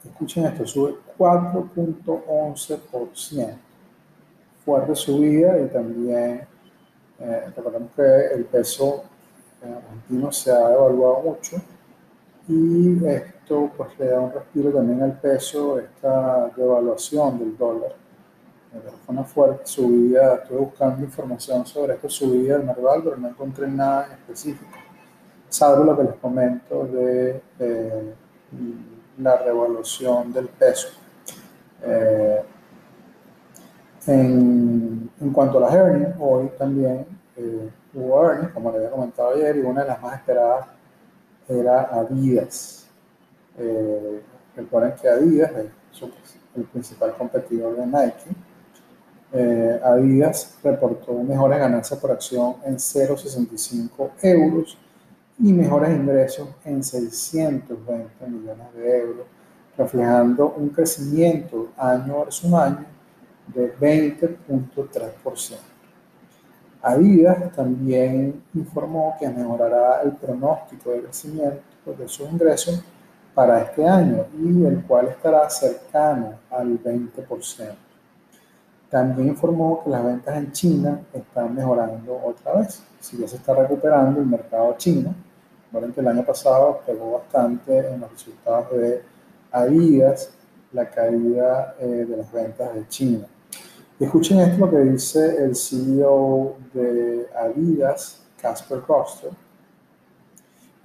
escuchen 0.04 0.46
esto, 0.46 0.66
sube 0.66 0.96
4.11%. 1.18 3.58
Fuerte 4.66 4.96
subida 4.96 5.60
y 5.60 5.68
también 5.68 6.48
eh, 7.20 7.44
recordemos 7.56 7.92
que 7.96 8.26
el 8.34 8.46
peso 8.46 9.04
argentino 9.62 10.32
se 10.32 10.52
ha 10.52 10.74
evaluado 10.74 11.22
mucho 11.22 11.58
y 12.48 12.96
esto 13.48 13.72
pues 13.78 13.98
le 13.98 14.08
da 14.08 14.20
un 14.20 14.34
respiro 14.34 14.72
también 14.72 15.02
al 15.02 15.18
peso, 15.22 15.80
esta 15.80 16.52
devaluación 16.58 17.40
del 17.40 17.58
dólar. 17.58 17.94
Fue 19.06 19.16
una 19.16 19.24
fuerte 19.24 19.66
subida, 19.66 20.36
estuve 20.36 20.58
buscando 20.58 21.06
información 21.06 21.66
sobre 21.66 21.94
esta 21.94 22.10
subida 22.10 22.58
del 22.58 22.68
Merval, 22.68 23.02
pero 23.06 23.16
no 23.16 23.30
encontré 23.30 23.70
nada 23.70 24.08
en 24.08 24.12
específico, 24.12 24.78
salvo 25.48 25.86
lo 25.86 25.96
que 25.96 26.04
les 26.04 26.16
comento 26.16 26.84
de 26.88 27.42
eh, 27.60 28.14
la 29.18 29.38
revaluación 29.38 30.34
del 30.34 30.50
peso. 30.50 30.90
Eh, 31.84 32.42
en, 34.08 35.10
en, 35.22 35.32
cuanto 35.32 35.60
a 35.60 35.62
las 35.62 35.74
earnings, 35.74 36.16
hoy 36.20 36.52
también 36.58 37.06
eh, 37.38 37.70
hubo 37.94 38.24
earnings, 38.26 38.52
como 38.52 38.72
les 38.72 38.80
había 38.80 38.92
comentado 38.92 39.36
ayer, 39.36 39.56
y 39.56 39.62
una 39.62 39.84
de 39.84 39.88
las 39.88 40.02
más 40.02 40.16
esperadas 40.16 40.68
era 41.48 41.84
Adidas. 41.84 42.77
Eh, 43.58 44.22
recuerden 44.56 44.94
que 45.02 45.08
Adidas 45.08 45.52
es 45.52 46.04
el 46.56 46.64
principal 46.66 47.16
competidor 47.18 47.76
de 47.76 47.86
Nike. 47.86 48.30
Eh, 49.34 49.80
Adidas 49.84 50.58
reportó 50.64 51.14
mejores 51.14 51.60
ganancias 51.60 52.00
por 52.00 52.12
acción 52.12 52.56
en 52.64 52.78
0,65 52.78 54.12
euros 54.22 54.78
y 55.40 55.52
mejores 55.54 55.90
ingresos 55.90 56.48
en 56.64 56.84
620 56.84 58.28
millones 58.28 58.74
de 58.76 59.00
euros, 59.00 59.28
reflejando 59.78 60.54
un 60.58 60.70
crecimiento 60.70 61.70
año 61.78 62.26
versus 62.26 62.54
año 62.54 62.86
de 63.54 63.76
20.3%. 63.78 65.58
Adidas 66.82 67.52
también 67.54 68.44
informó 68.54 69.16
que 69.20 69.28
mejorará 69.28 70.02
el 70.04 70.14
pronóstico 70.14 70.92
de 70.92 71.02
crecimiento 71.02 71.94
de 71.98 72.08
sus 72.08 72.30
ingresos 72.32 72.84
para 73.38 73.62
este 73.62 73.88
año 73.88 74.26
y 74.42 74.66
el 74.66 74.84
cual 74.84 75.10
estará 75.10 75.48
cercano 75.48 76.40
al 76.50 76.84
20%. 76.84 77.76
También 78.90 79.28
informó 79.28 79.84
que 79.84 79.92
las 79.92 80.04
ventas 80.04 80.38
en 80.38 80.52
China 80.52 81.02
están 81.14 81.54
mejorando 81.54 82.20
otra 82.26 82.54
vez. 82.54 82.82
Si 83.00 83.16
ya 83.16 83.28
se 83.28 83.36
está 83.36 83.54
recuperando 83.54 84.20
el 84.20 84.26
mercado 84.26 84.74
chino, 84.80 85.14
durante 85.72 86.02
el 86.02 86.08
año 86.08 86.26
pasado 86.26 86.82
pegó 86.84 87.12
bastante 87.12 87.78
en 87.78 88.00
los 88.00 88.10
resultados 88.10 88.72
de 88.72 89.04
Adidas 89.52 90.32
la 90.74 90.90
caída 90.90 91.76
eh, 91.80 92.08
de 92.10 92.18
las 92.18 92.32
ventas 92.32 92.74
de 92.74 92.88
China. 92.88 93.28
Escuchen 94.00 94.40
esto 94.40 94.66
lo 94.66 94.72
que 94.72 94.80
dice 94.80 95.44
el 95.44 95.56
CEO 95.56 96.56
de 96.74 97.28
Adidas, 97.36 98.24
Casper 98.42 98.80
Koster. 98.80 99.30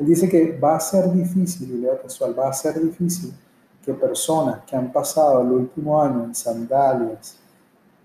Él 0.02 0.08
dice 0.08 0.28
que 0.28 0.58
va 0.58 0.74
a 0.74 0.80
ser 0.80 1.12
difícil, 1.12 1.80
leo 1.80 2.02
casual, 2.02 2.36
va 2.36 2.48
a 2.48 2.52
ser 2.52 2.74
difícil 2.82 3.32
que 3.84 3.94
personas 3.94 4.64
que 4.66 4.74
han 4.74 4.90
pasado 4.90 5.42
el 5.42 5.52
último 5.52 6.02
año 6.02 6.24
en 6.24 6.34
sandalias 6.34 7.38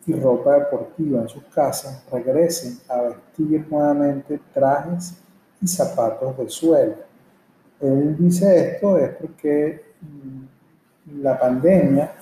y 0.05 0.13
ropa 0.13 0.59
deportiva 0.59 1.23
en 1.23 1.27
sus 1.27 1.41
casas 1.45 2.03
regresen 2.11 2.77
a 2.87 3.01
vestir 3.01 3.65
nuevamente 3.67 4.39
trajes 4.53 5.15
y 5.59 5.67
zapatos 5.67 6.37
de 6.37 6.47
suela. 6.51 6.97
Él 7.81 8.15
dice 8.15 8.73
esto 8.73 8.95
es 8.99 9.15
porque 9.15 9.83
mm, 9.99 11.23
la 11.23 11.39
pandemia 11.39 12.13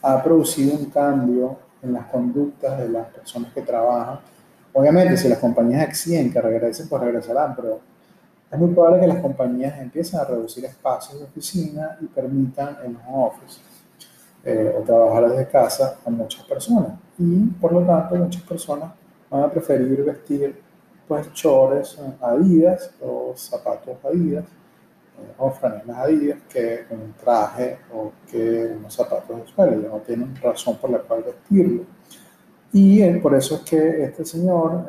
ha 0.00 0.22
producido 0.22 0.74
un 0.74 0.86
cambio 0.86 1.58
en 1.82 1.92
las 1.92 2.06
conductas 2.06 2.78
de 2.78 2.88
las 2.88 3.08
personas 3.08 3.52
que 3.52 3.60
trabajan. 3.60 4.20
Obviamente, 4.72 5.18
si 5.18 5.28
las 5.28 5.38
compañías 5.38 5.86
exigen 5.86 6.32
que 6.32 6.40
regresen, 6.40 6.88
pues 6.88 7.02
regresarán, 7.02 7.54
pero 7.54 7.97
es 8.50 8.58
muy 8.58 8.70
probable 8.72 9.00
que 9.00 9.06
las 9.06 9.20
compañías 9.20 9.78
empiecen 9.78 10.20
a 10.20 10.24
reducir 10.24 10.64
espacios 10.64 11.18
de 11.18 11.26
oficina 11.26 11.98
y 12.00 12.06
permitan 12.06 12.78
el 12.82 12.96
home 13.06 13.26
office 13.26 13.60
eh, 14.44 14.74
o 14.78 14.82
trabajar 14.82 15.28
desde 15.28 15.48
casa 15.48 15.98
a 16.04 16.10
muchas 16.10 16.44
personas. 16.44 16.92
Y 17.18 17.44
por 17.60 17.72
lo 17.72 17.82
tanto, 17.82 18.14
muchas 18.14 18.42
personas 18.42 18.92
van 19.28 19.42
a 19.42 19.50
preferir 19.50 20.02
vestir 20.02 20.62
pues 21.06 21.30
chores 21.32 21.98
adidas 22.20 22.90
o 23.00 23.32
zapatos 23.34 23.96
adidas 24.04 24.44
eh, 24.44 25.34
o 25.38 25.50
franelas 25.50 25.96
adidas 25.98 26.38
que 26.48 26.84
un 26.90 27.14
traje 27.22 27.78
o 27.92 28.12
que 28.30 28.74
unos 28.78 28.94
zapatos 28.94 29.36
de 29.36 29.46
suelo. 29.46 29.82
Ya 29.82 29.88
no 29.88 29.98
tienen 29.98 30.34
razón 30.36 30.76
por 30.78 30.88
la 30.88 31.00
cual 31.00 31.24
vestirlo. 31.24 31.84
Y 32.72 33.02
eh, 33.02 33.18
por 33.22 33.34
eso 33.34 33.56
es 33.56 33.60
que 33.62 34.04
este 34.04 34.24
señor, 34.24 34.86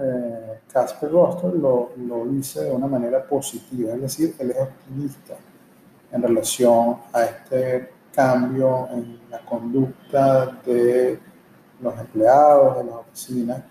Casper 0.71 1.09
eh, 1.09 1.11
lo, 1.59 1.91
lo 1.97 2.25
dice 2.25 2.65
de 2.65 2.71
una 2.71 2.87
manera 2.87 3.23
positiva, 3.25 3.93
es 3.93 4.01
decir, 4.01 4.35
él 4.39 4.51
es 4.51 4.59
optimista 4.59 5.35
en 6.11 6.21
relación 6.21 6.97
a 7.13 7.23
este 7.23 7.89
cambio 8.13 8.87
en 8.91 9.19
la 9.29 9.39
conducta 9.45 10.45
de 10.65 11.19
los 11.81 11.99
empleados 11.99 12.77
de 12.77 12.83
las 12.83 12.95
oficinas 12.95 13.63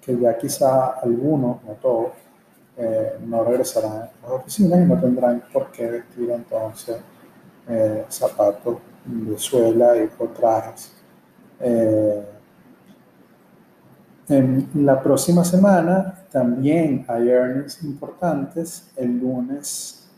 que 0.00 0.18
ya 0.18 0.36
quizá 0.36 0.94
algunos, 1.02 1.62
no 1.64 1.72
todos, 1.74 2.12
eh, 2.76 3.18
no 3.26 3.44
regresarán 3.44 3.92
a 3.92 4.10
las 4.22 4.30
oficinas 4.30 4.80
y 4.80 4.84
no 4.84 4.98
tendrán 4.98 5.42
por 5.52 5.70
qué 5.70 5.86
vestir 5.90 6.30
entonces 6.30 6.96
eh, 7.68 8.04
zapatos 8.08 8.78
de 9.04 9.38
suela 9.38 9.96
y 9.96 10.08
o 10.18 10.28
trajes. 10.28 10.92
Eh, 11.60 12.24
en 14.30 14.68
la 14.74 15.02
próxima 15.02 15.44
semana 15.44 16.24
también 16.30 17.04
hay 17.08 17.28
earnings 17.28 17.82
importantes. 17.82 18.90
El 18.96 19.18
lunes 19.18 20.08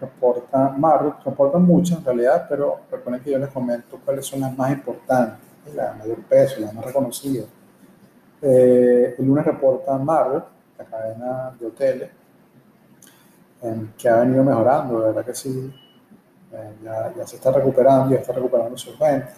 reporta 0.00 0.70
Marriott, 0.70 1.22
reporta 1.24 1.58
mucho 1.58 1.96
en 1.96 2.04
realidad, 2.04 2.46
pero 2.48 2.80
recuerden 2.90 3.22
que 3.22 3.30
yo 3.30 3.38
les 3.38 3.50
comento 3.50 4.00
cuáles 4.04 4.26
son 4.26 4.40
las 4.40 4.56
más 4.56 4.72
importantes, 4.72 5.38
la 5.74 5.92
mayor 5.92 6.22
peso, 6.22 6.60
las 6.60 6.72
más 6.72 6.84
reconocidas. 6.84 7.46
Eh, 8.42 9.14
el 9.18 9.26
lunes 9.26 9.44
reporta 9.44 9.96
Marriott, 9.98 10.46
la 10.78 10.84
cadena 10.84 11.54
de 11.58 11.66
hoteles, 11.66 12.10
que 13.98 14.08
ha 14.08 14.20
venido 14.20 14.42
mejorando, 14.42 15.00
de 15.00 15.06
verdad 15.08 15.24
que 15.24 15.34
sí, 15.34 15.70
eh, 16.52 16.72
ya, 16.82 17.12
ya, 17.14 17.26
se 17.26 17.36
está 17.36 17.52
recuperando, 17.52 18.10
ya 18.10 18.20
está 18.20 18.32
recuperando 18.32 18.76
sus 18.78 18.98
ventas. 18.98 19.34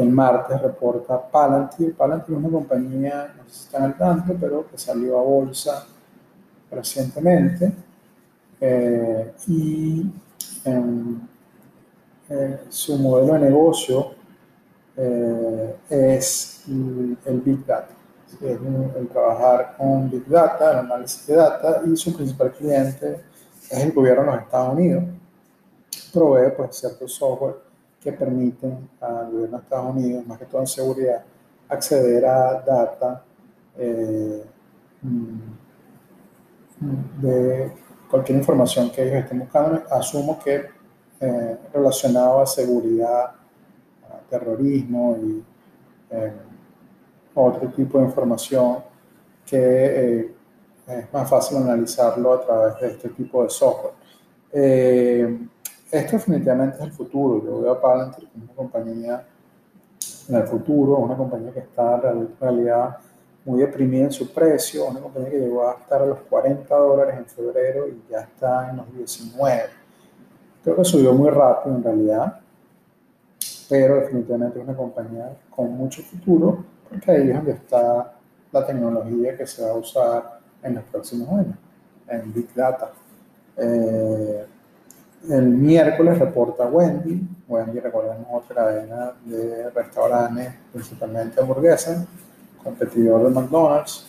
El 0.00 0.10
martes 0.10 0.60
reporta 0.60 1.20
Palantir. 1.30 1.94
Palantir 1.94 2.36
es 2.36 2.44
una 2.44 2.50
compañía, 2.50 3.34
no 3.36 3.44
sé 3.44 3.50
si 3.50 3.64
están 3.64 3.82
al 3.82 3.96
tanto, 3.96 4.36
pero 4.38 4.66
que 4.68 4.78
salió 4.78 5.18
a 5.18 5.22
bolsa 5.22 5.86
recientemente. 6.70 7.72
Eh, 8.60 9.32
y 9.46 10.12
su 12.68 12.98
modelo 12.98 13.34
de 13.34 13.38
negocio 13.38 14.12
es 15.88 16.64
el 16.66 17.40
Big 17.44 17.64
Data 17.64 17.98
es 18.40 18.58
el 18.96 19.08
trabajar 19.08 19.74
con 19.76 20.10
Big 20.10 20.26
Data, 20.26 20.72
el 20.72 20.78
análisis 20.78 21.26
de 21.26 21.34
data, 21.34 21.82
y 21.86 21.96
su 21.96 22.14
principal 22.14 22.52
cliente 22.52 23.20
es 23.70 23.84
el 23.84 23.92
gobierno 23.92 24.22
de 24.22 24.32
los 24.32 24.42
Estados 24.42 24.74
Unidos. 24.74 25.04
Provee 26.12 26.52
pues 26.56 26.76
ciertos 26.76 27.14
software 27.14 27.56
que 28.00 28.12
permiten 28.12 28.88
al 29.00 29.30
gobierno 29.30 29.58
de 29.58 29.62
Estados 29.62 29.94
Unidos, 29.94 30.26
más 30.26 30.38
que 30.38 30.46
todo 30.46 30.60
en 30.60 30.66
seguridad, 30.66 31.24
acceder 31.68 32.24
a 32.24 32.60
data 32.60 33.24
eh, 33.76 34.44
mm, 35.02 35.38
de 37.20 37.72
cualquier 38.10 38.38
información 38.38 38.90
que 38.90 39.02
ellos 39.02 39.16
estén 39.16 39.40
buscando. 39.40 39.82
Asumo 39.90 40.38
que 40.38 40.66
eh, 41.20 41.58
relacionado 41.72 42.40
a 42.40 42.46
seguridad, 42.46 43.24
a 43.24 44.30
terrorismo 44.30 45.16
y 45.20 45.44
eh, 46.10 46.32
otro 47.34 47.68
tipo 47.70 47.98
de 47.98 48.04
información 48.04 48.78
que 49.44 49.58
eh, 49.58 50.34
es 50.86 51.12
más 51.12 51.28
fácil 51.28 51.58
analizarlo 51.58 52.34
a 52.34 52.40
través 52.40 52.80
de 52.80 52.88
este 52.88 53.08
tipo 53.10 53.42
de 53.42 53.50
software. 53.50 53.94
Esto 55.90 56.16
definitivamente 56.16 56.76
es 56.76 56.82
el 56.82 56.92
futuro. 56.92 57.42
Yo 57.44 57.62
veo 57.62 57.72
a 57.72 57.80
Palantir 57.80 58.28
como 58.28 58.44
una 58.44 58.54
compañía 58.54 59.24
en 60.28 60.34
el 60.34 60.42
futuro, 60.44 60.96
una 60.96 61.16
compañía 61.16 61.52
que 61.52 61.60
está 61.60 62.00
en 62.10 62.28
realidad 62.38 62.98
muy 63.44 63.60
deprimida 63.60 64.04
en 64.04 64.12
su 64.12 64.30
precio, 64.32 64.86
una 64.86 65.00
compañía 65.00 65.30
que 65.30 65.38
llegó 65.38 65.66
a 65.66 65.72
estar 65.72 66.02
a 66.02 66.06
los 66.06 66.18
40 66.28 66.74
dólares 66.76 67.14
en 67.16 67.26
febrero 67.26 67.88
y 67.88 68.02
ya 68.10 68.20
está 68.20 68.68
en 68.68 68.76
los 68.76 68.94
19. 68.94 69.62
Creo 70.62 70.76
que 70.76 70.84
subió 70.84 71.14
muy 71.14 71.30
rápido 71.30 71.76
en 71.76 71.82
realidad, 71.82 72.40
pero 73.70 73.96
definitivamente 73.96 74.58
es 74.58 74.64
una 74.64 74.76
compañía 74.76 75.34
con 75.48 75.72
mucho 75.72 76.02
futuro 76.02 76.64
porque 76.88 77.10
ahí 77.10 77.30
es 77.30 77.34
donde 77.34 77.52
está 77.52 78.14
la 78.52 78.66
tecnología 78.66 79.36
que 79.36 79.46
se 79.46 79.62
va 79.62 79.70
a 79.70 79.74
usar 79.74 80.40
en 80.62 80.74
los 80.74 80.84
próximos 80.84 81.28
años, 81.30 81.56
en 82.08 82.32
Big 82.32 82.52
Data. 82.54 82.90
Eh, 83.56 84.46
el 85.28 85.48
miércoles 85.48 86.18
reporta 86.18 86.66
Wendy. 86.66 87.26
Wendy, 87.48 87.80
recordemos, 87.80 88.26
otra 88.30 88.56
cadena 88.56 89.12
de 89.24 89.70
restaurantes, 89.70 90.54
principalmente 90.72 91.40
hamburguesas, 91.40 92.06
competidor 92.62 93.24
de 93.24 93.30
McDonald's. 93.30 94.06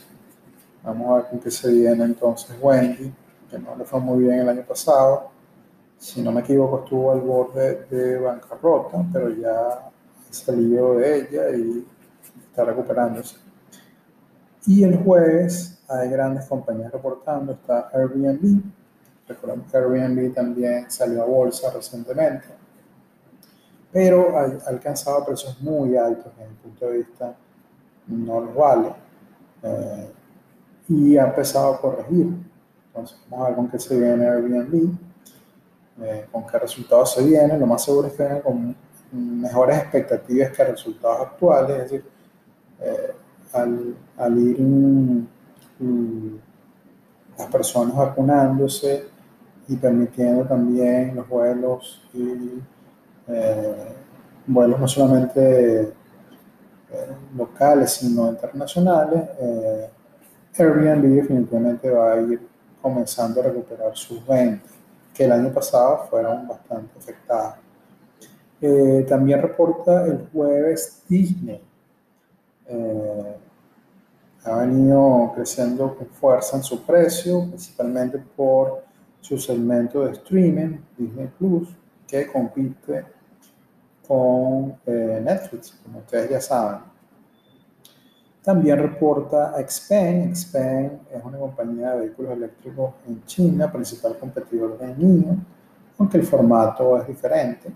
Vamos 0.84 1.10
a 1.10 1.16
ver 1.16 1.26
con 1.30 1.40
qué 1.40 1.52
se 1.52 1.72
viene 1.72 2.04
entonces 2.04 2.56
Wendy, 2.62 3.12
que 3.50 3.60
no 3.60 3.76
le 3.76 3.86
fue 3.86 4.00
muy 4.00 4.24
bien 4.24 4.40
el 4.40 4.50
año 4.50 4.64
pasado. 4.64 5.30
Si 5.98 6.22
no 6.22 6.32
me 6.32 6.42
equivoco, 6.42 6.84
estuvo 6.84 7.12
al 7.12 7.20
borde 7.20 7.86
de 7.90 8.20
bancarrota, 8.20 9.06
pero 9.12 9.30
ya 9.30 9.90
salido 10.30 10.96
de 10.96 11.18
ella 11.18 11.50
y 11.58 11.86
está 12.50 12.64
recuperándose. 12.64 13.38
Y 14.66 14.84
el 14.84 14.98
jueves 15.04 15.80
hay 15.88 16.10
grandes 16.10 16.46
compañías 16.46 16.92
reportando, 16.92 17.54
está 17.54 17.90
Airbnb, 17.94 18.62
recordemos 19.30 19.72
que 19.72 19.78
Airbnb 19.78 20.34
también 20.34 20.90
salió 20.90 21.22
a 21.22 21.26
bolsa 21.26 21.72
recientemente, 21.72 22.48
pero 23.92 24.36
ha, 24.38 24.68
alcanzado 24.68 25.24
precios 25.26 25.62
muy 25.62 25.96
altos 25.96 26.34
desde 26.36 26.50
mi 26.50 26.56
punto 26.56 26.88
de 26.88 26.98
vista, 26.98 27.36
no 28.08 28.42
los 28.42 28.56
vale, 28.56 28.92
eh, 29.62 30.12
y 30.90 31.18
ha 31.18 31.26
empezado 31.26 31.76
a 31.76 31.80
corregir. 31.80 32.28
Entonces, 32.88 33.18
vamos 33.30 33.46
a 33.46 33.50
ver 33.50 33.56
con 33.56 33.70
qué 33.70 33.80
se 33.80 34.00
viene 34.00 34.28
Airbnb, 34.28 34.92
eh, 36.02 36.26
con 36.32 36.48
qué 36.48 36.58
resultados 36.58 37.14
se 37.14 37.24
viene. 37.24 37.58
Lo 37.58 37.68
más 37.68 37.84
seguro 37.86 38.08
es 38.08 38.14
que 38.14 38.24
venga 38.24 38.42
con 38.42 38.76
mejores 39.12 39.78
expectativas 39.78 40.52
que 40.52 40.64
resultados 40.64 41.28
actuales, 41.28 41.72
es 41.72 41.84
decir, 41.84 42.06
eh, 42.82 43.14
al, 43.54 44.38
ir 44.38 44.60
las 47.38 47.48
personas 47.48 47.96
vacunándose 47.96 49.09
y 49.70 49.78
permitiendo 49.78 50.44
también 50.46 51.16
los 51.16 51.30
vuelos 51.30 52.02
y 52.14 52.60
eh, 53.28 53.94
vuelos 54.46 54.80
no 54.80 54.88
solamente 54.88 55.82
eh, 55.82 55.94
locales 57.38 57.92
sino 57.92 58.30
internacionales, 58.30 59.22
Airbnb 60.58 61.08
definitivamente 61.08 61.90
va 61.90 62.14
a 62.14 62.22
ir 62.22 62.42
comenzando 62.82 63.40
a 63.40 63.44
recuperar 63.44 63.96
sus 63.96 64.26
ventas, 64.26 64.72
que 65.14 65.24
el 65.24 65.32
año 65.32 65.54
pasado 65.54 66.08
fueron 66.10 66.48
bastante 66.48 66.98
afectadas. 66.98 67.56
también 69.08 69.42
reporta 69.42 70.06
el 70.06 70.28
jueves 70.34 71.04
Disney 71.08 71.62
eh, 72.70 73.38
ha 74.46 74.58
venido 74.58 75.32
creciendo 75.36 75.96
con 75.96 76.08
fuerza 76.08 76.58
en 76.58 76.64
su 76.64 76.84
precio, 76.84 77.48
principalmente 77.48 78.20
por 78.38 78.84
su 79.22 79.38
segmento 79.38 80.06
de 80.06 80.14
streaming, 80.14 80.78
Disney 80.98 81.30
Plus, 81.38 81.70
que 82.08 82.28
compite 82.28 83.06
con 84.08 84.76
eh, 84.86 85.22
Netflix, 85.24 85.80
como 85.84 86.00
ustedes 86.00 86.30
ya 86.32 86.42
saben. 86.42 86.82
También 88.42 88.80
reporta 88.80 89.54
Xpeng. 89.68 90.36
Xpeng 90.36 91.00
es 91.14 91.24
una 91.24 91.38
compañía 91.38 91.92
de 91.92 92.06
vehículos 92.06 92.32
eléctricos 92.32 92.94
en 93.08 93.24
China, 93.26 93.72
principal 93.72 94.18
competidor 94.18 94.78
de 94.80 94.96
NIO, 94.96 95.38
aunque 95.98 96.18
el 96.18 96.24
formato 96.24 97.00
es 97.00 97.08
diferente. 97.08 97.72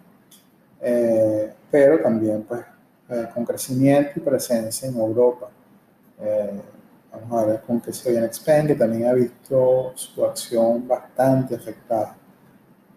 Eh, 0.82 1.54
pero 1.70 2.02
también 2.02 2.44
pues 2.44 2.62
eh, 3.10 3.28
con 3.34 3.46
crecimiento 3.46 4.12
y 4.16 4.20
presencia 4.22 4.90
en 4.90 4.98
Europa. 4.98 5.50
Vamos 7.14 7.44
a 7.44 7.46
ver 7.46 7.62
con 7.62 7.80
qué 7.80 7.94
se 7.94 8.10
viene 8.10 8.26
Expen, 8.26 8.66
que 8.66 8.74
también 8.74 9.08
ha 9.08 9.14
visto 9.14 9.92
su 9.94 10.26
acción 10.26 10.88
bastante 10.88 11.56
afectada, 11.56 12.16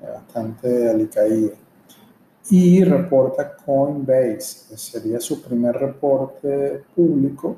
eh, 0.01 0.07
bastante 0.11 0.89
alicaída. 0.89 1.55
Y 2.49 2.83
reporta 2.83 3.55
Coinbase, 3.57 4.69
que 4.71 4.79
sería 4.79 5.21
su 5.21 5.43
primer 5.43 5.77
reporte 5.77 6.83
público 6.95 7.57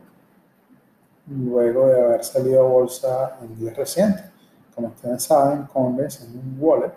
luego 1.29 1.87
de 1.87 2.01
haber 2.01 2.25
salido 2.25 2.65
a 2.65 2.69
bolsa 2.69 3.39
en 3.41 3.57
días 3.57 3.77
recientes. 3.77 4.25
Como 4.75 4.89
ustedes 4.89 5.23
saben, 5.23 5.65
Coinbase 5.65 6.25
es 6.25 6.31
un 6.31 6.57
wallet, 6.59 6.93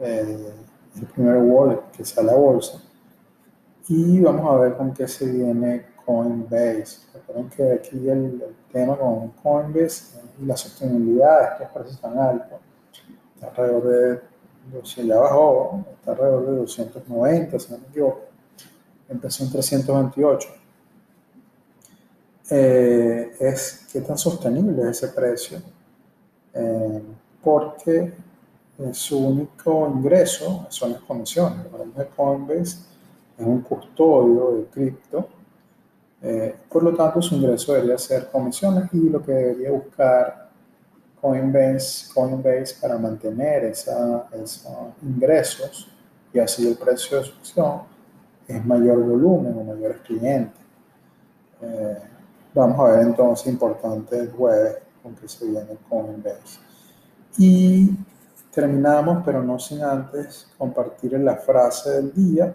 eh, 0.00 0.52
el 0.96 1.06
primer 1.06 1.38
wallet 1.38 1.80
que 1.96 2.04
sale 2.04 2.30
a 2.30 2.34
bolsa. 2.34 2.82
Y 3.88 4.20
vamos 4.20 4.52
a 4.52 4.58
ver 4.58 4.76
con 4.76 4.92
qué 4.92 5.08
se 5.08 5.24
viene 5.30 5.95
Coinbase. 6.06 7.00
Recuerden 7.12 7.50
que 7.50 7.72
aquí 7.72 8.08
el, 8.08 8.42
tema 8.72 8.96
con 8.96 9.30
Coinbase 9.42 10.20
y 10.40 10.46
la 10.46 10.56
sostenibilidad 10.56 11.52
estos 11.52 11.68
precios 11.70 12.00
tan 12.00 12.18
altos 12.18 12.58
está 13.34 13.48
alrededor 13.48 13.84
de, 13.84 14.20
si 14.84 15.06
ya 15.06 15.18
bajó, 15.18 15.84
está 15.98 16.12
alrededor 16.12 16.46
de 16.46 16.56
290, 16.58 17.58
si 17.58 17.72
no 17.72 17.78
me 17.78 17.86
equivoco. 17.88 18.20
Empezó 19.08 19.44
en 19.44 19.52
328. 19.52 20.48
Eh, 22.50 23.36
es 23.40 23.86
qué 23.92 24.00
tan 24.02 24.16
sostenible 24.16 24.82
es 24.82 25.02
ese 25.02 25.08
precio, 25.08 25.58
eh, 26.54 27.02
porque 27.42 28.12
su 28.92 29.18
único 29.18 29.88
ingreso 29.88 30.66
son 30.68 30.92
las 30.92 31.00
comisiones. 31.02 31.66
Coinbase, 32.14 32.78
es 33.38 33.46
un 33.46 33.62
custodio 33.62 34.52
de 34.52 34.64
cripto 34.66 35.28
eh, 36.22 36.54
por 36.68 36.82
lo 36.82 36.94
tanto, 36.94 37.20
su 37.20 37.34
ingreso 37.34 37.74
debería 37.74 37.98
ser 37.98 38.30
comisiones 38.30 38.88
y 38.92 39.08
lo 39.08 39.22
que 39.22 39.32
debería 39.32 39.70
buscar 39.70 40.48
Coinbase, 41.20 42.12
Coinbase 42.14 42.76
para 42.80 42.98
mantener 42.98 43.64
esos 43.64 44.22
ingresos 45.02 45.90
y 46.32 46.38
así 46.38 46.66
el 46.66 46.76
precio 46.76 47.18
de 47.18 47.24
su 47.24 47.32
acción 47.32 47.82
es 48.46 48.64
mayor 48.64 48.98
volumen 49.02 49.58
o 49.58 49.64
mayores 49.64 49.98
clientes. 50.02 50.60
Eh, 51.62 51.98
vamos 52.54 52.78
a 52.80 52.92
ver 52.92 53.06
entonces 53.06 53.46
importante 53.48 54.18
el 54.18 54.30
jueves 54.30 54.76
con 55.02 55.14
que 55.14 55.28
se 55.28 55.46
viene 55.46 55.76
Coinbase. 55.88 56.60
Y 57.38 57.90
terminamos, 58.50 59.22
pero 59.24 59.42
no 59.42 59.58
sin 59.58 59.82
antes 59.82 60.48
compartir 60.56 61.12
la 61.20 61.36
frase 61.36 61.90
del 61.90 62.14
día 62.14 62.54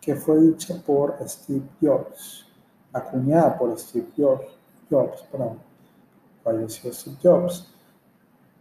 que 0.00 0.14
fue 0.14 0.40
dicha 0.40 0.74
por 0.84 1.16
Steve 1.28 1.66
Jobs, 1.80 2.46
acuñada 2.92 3.58
por 3.58 3.78
Steve 3.78 4.08
Jobs, 4.16 4.46
Jobs 4.90 5.22
perdón, 5.30 5.58
falleció 6.42 6.92
Steve 6.92 7.16
Jobs, 7.22 7.68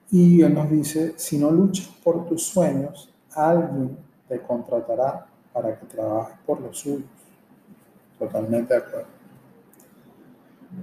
y 0.09 0.41
él 0.41 0.53
nos 0.53 0.69
dice, 0.69 1.13
si 1.17 1.37
no 1.37 1.51
luchas 1.51 1.87
por 2.03 2.25
tus 2.25 2.43
sueños, 2.43 3.13
alguien 3.33 3.97
te 4.27 4.41
contratará 4.41 5.25
para 5.51 5.77
que 5.77 5.85
trabajes 5.85 6.37
por 6.45 6.61
los 6.61 6.77
suyos. 6.77 7.09
Totalmente 8.17 8.73
de 8.73 8.79
acuerdo. 8.79 9.07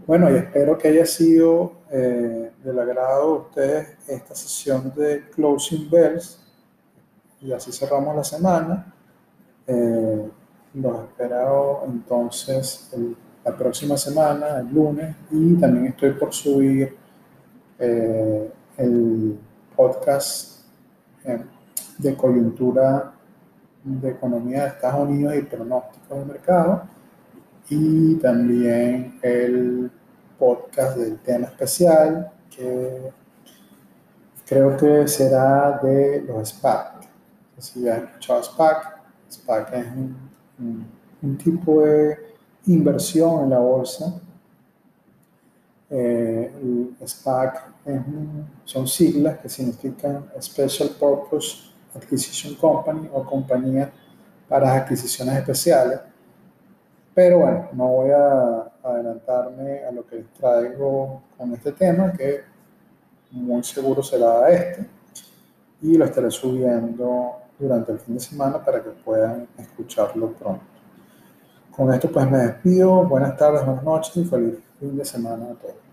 Bueno, 0.07 0.31
y 0.31 0.37
espero 0.37 0.77
que 0.79 0.89
haya 0.89 1.07
sido 1.07 1.73
eh, 1.91 2.53
del 2.63 2.79
agrado 2.79 3.33
de 3.33 3.41
ustedes 3.41 3.97
esta 4.09 4.35
sesión 4.35 4.93
de 4.95 5.29
Closing 5.31 5.91
Bells. 5.91 6.41
Y 7.41 7.53
así 7.53 7.73
cerramos 7.73 8.17
la 8.17 8.25
semana. 8.25 8.95
Eh, 9.67 10.31
los 10.75 11.05
espero 11.05 11.85
entonces 11.87 12.91
la 13.45 13.57
próxima 13.57 13.97
semana, 13.97 14.59
el 14.59 14.75
lunes, 14.75 15.15
y 15.31 15.55
también 15.55 15.87
estoy 15.87 16.13
por 16.13 16.33
subir 16.33 16.97
eh, 17.79 18.51
el 18.79 19.39
podcast 19.77 20.65
eh, 21.25 21.43
de 21.99 22.17
coyuntura 22.17 23.13
de 23.85 24.11
economía 24.11 24.63
de 24.63 24.69
Estados 24.69 25.09
Unidos 25.09 25.35
y 25.37 25.43
pronóstico 25.43 26.15
de 26.15 26.25
mercado, 26.25 26.83
y 27.69 28.15
también 28.17 29.19
el 29.23 29.91
podcast 30.39 30.97
del 30.97 31.19
tema 31.19 31.47
especial 31.47 32.33
que 32.51 33.13
creo 34.47 34.77
que 34.77 35.07
será 35.07 35.79
de 35.83 36.23
los 36.27 36.49
SPAC. 36.49 37.07
Si 37.59 37.89
has 37.89 38.03
escuchado 38.03 38.43
SPAC, 38.43 39.01
SPAC 39.31 39.73
es 39.75 39.87
un 39.87 40.35
un 40.59 41.39
tipo 41.39 41.83
de 41.83 42.19
inversión 42.67 43.45
en 43.45 43.51
la 43.51 43.59
bolsa. 43.59 44.21
Eh, 45.91 46.53
el 47.01 47.07
SPAC 47.07 47.73
son 48.65 48.89
siglas 48.89 49.39
que 49.39 49.49
significan 49.49 50.27
Special 50.41 50.91
Purpose 50.99 51.71
Acquisition 51.95 52.55
Company 52.55 53.09
o 53.13 53.25
compañía 53.25 53.93
para 54.49 54.75
adquisiciones 54.75 55.37
especiales. 55.37 56.01
Pero 57.15 57.39
bueno, 57.39 57.69
no 57.73 57.89
voy 57.89 58.11
a 58.11 58.73
adelantarme 58.83 59.85
a 59.85 59.93
lo 59.93 60.05
que 60.05 60.17
les 60.17 60.33
traigo 60.33 61.23
con 61.39 61.53
este 61.53 61.73
tema, 61.73 62.13
que 62.13 62.41
muy 63.31 63.63
seguro 63.63 64.03
será 64.03 64.49
este, 64.51 64.87
y 65.83 65.97
lo 65.97 66.05
estaré 66.05 66.31
subiendo 66.31 67.44
durante 67.59 67.93
el 67.93 67.99
fin 67.99 68.15
de 68.15 68.21
semana 68.21 68.65
para 68.65 68.83
que 68.83 68.91
puedan 68.91 69.49
escucharlo 69.59 70.33
pronto. 70.33 70.65
Con 71.77 71.93
esto 71.93 72.11
pues 72.11 72.31
me 72.31 72.39
despido, 72.39 73.05
buenas 73.05 73.37
tardes, 73.37 73.65
buenas 73.65 73.85
noches 73.85 74.17
y 74.17 74.25
feliz 74.25 74.59
fin 74.79 74.97
de 74.97 75.05
semana 75.05 75.47
a 75.51 75.55
todos. 75.55 75.84